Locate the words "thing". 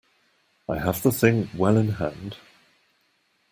1.11-1.47